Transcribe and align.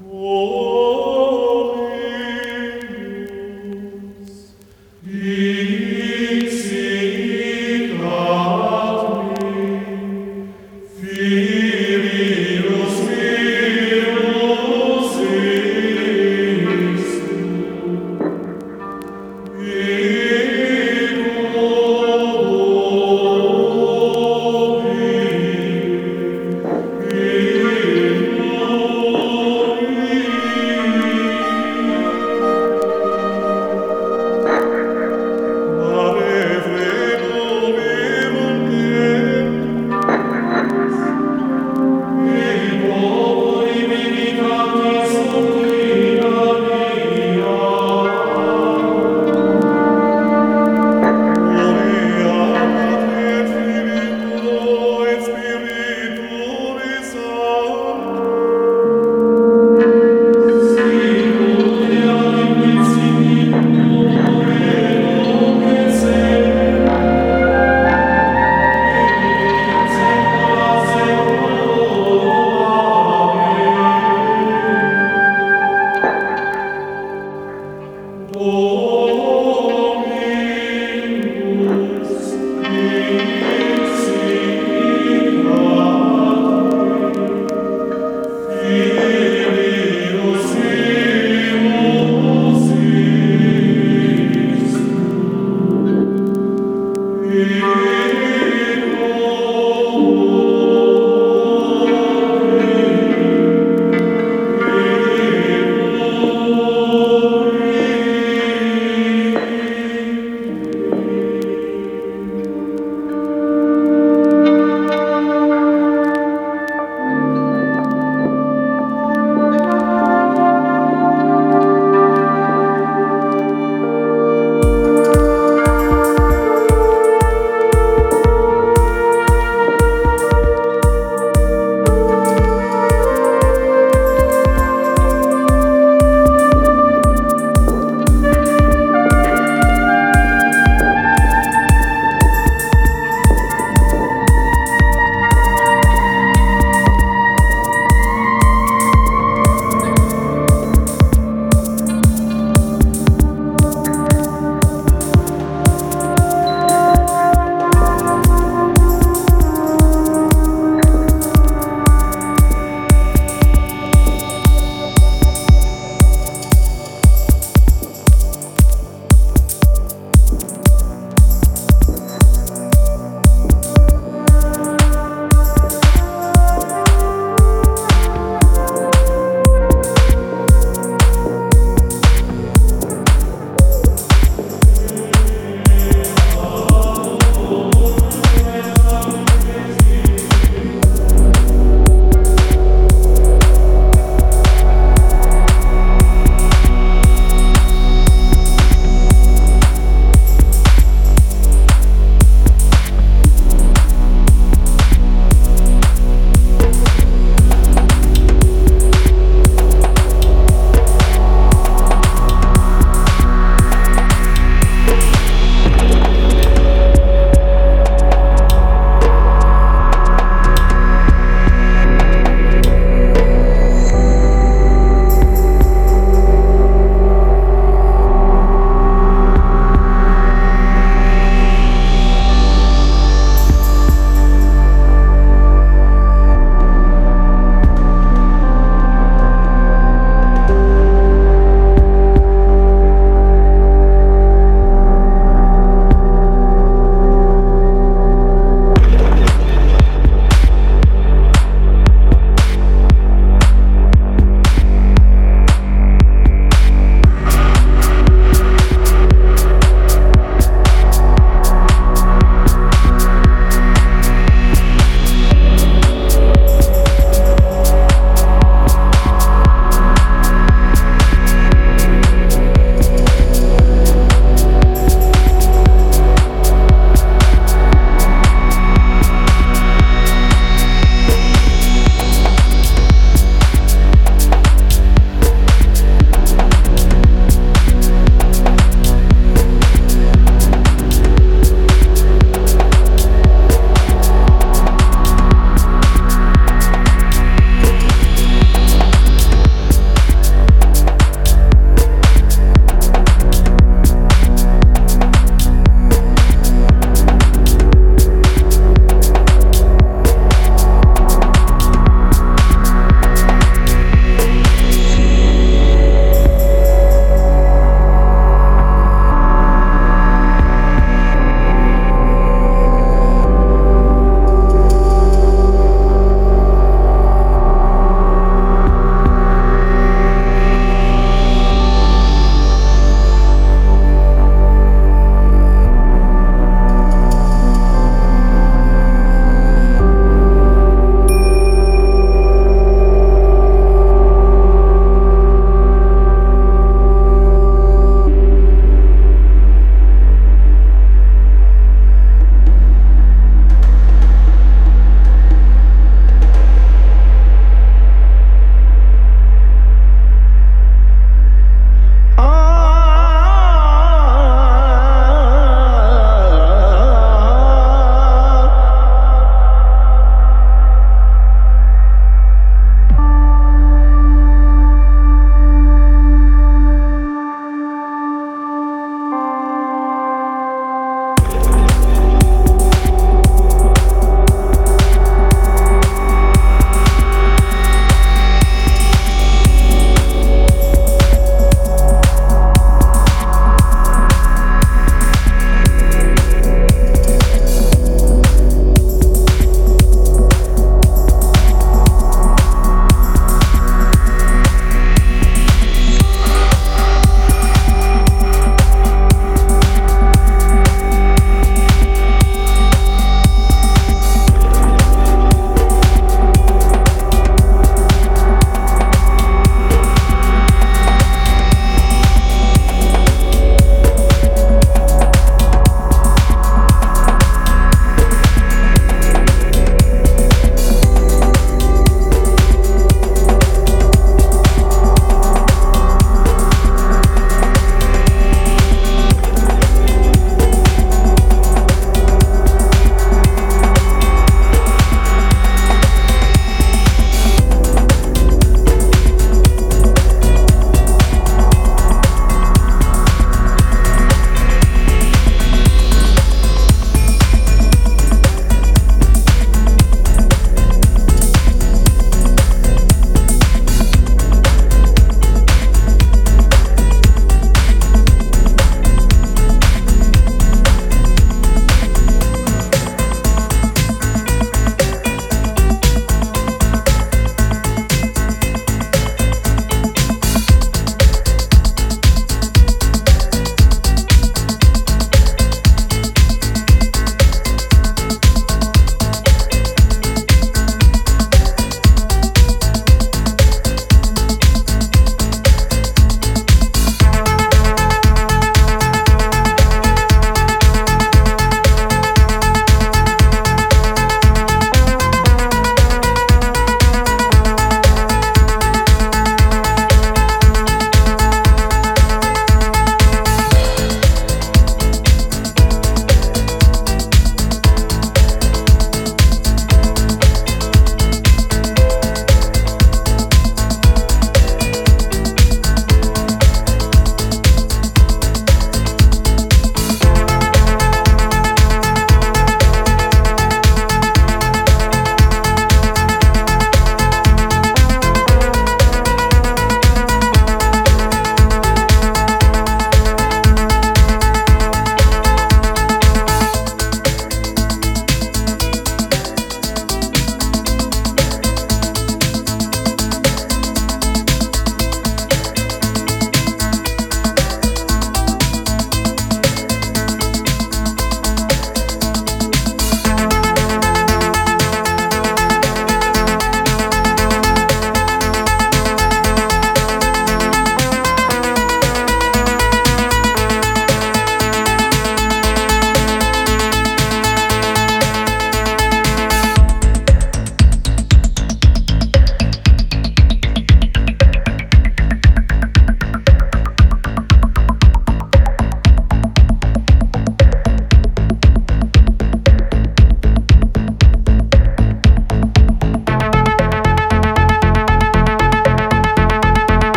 Oh. 0.00 0.77